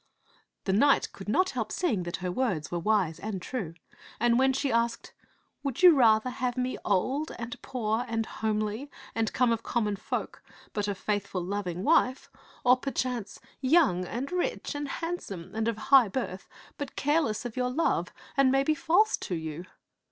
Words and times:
The 0.63 0.73
knight 0.73 1.11
could 1.13 1.29
not 1.29 1.51
help 1.51 1.71
seeing 1.71 2.01
that 2.09 2.15
her 2.25 2.31
words 2.31 2.71
were 2.71 2.79
wise 2.79 3.19
and 3.19 3.39
true, 3.39 3.75
and 4.19 4.39
when 4.39 4.51
she 4.51 4.71
asked," 4.71 5.13
Would 5.63 5.83
you 5.83 5.93
rather 5.93 6.31
have 6.31 6.57
me 6.57 6.79
old 6.83 7.31
and 7.37 7.61
poor 7.61 8.03
and 8.07 8.25
homely 8.25 8.89
and 9.13 9.31
come 9.31 9.51
of 9.51 9.61
common 9.61 9.95
folk, 9.95 10.41
but 10.73 10.87
a 10.87 10.95
faithful, 10.95 11.43
loving 11.43 11.83
wife; 11.83 12.31
or. 12.63 12.77
t^^ 12.77 12.81
T)?ife 12.85 12.87
of 12.87 12.93
(gcii^'B 12.93 12.93
t<xit 12.93 13.03
123 13.03 13.03
perchance, 13.03 13.39
young 13.61 14.05
and 14.05 14.31
rich 14.31 14.73
and 14.73 14.87
handsome 14.89 15.51
and 15.53 15.67
of 15.67 15.77
high 15.77 16.07
birth, 16.09 16.49
but 16.79 16.95
careless 16.95 17.45
of 17.45 17.55
your 17.55 17.69
love 17.69 18.11
and 18.35 18.51
maybe 18.51 18.73
false 18.73 19.15
to 19.17 19.35
you?" 19.35 19.65